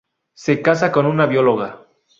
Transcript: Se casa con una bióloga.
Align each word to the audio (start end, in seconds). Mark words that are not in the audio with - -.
Se 0.33 0.63
casa 0.63 0.91
con 0.91 1.05
una 1.05 1.27
bióloga. 1.27 1.85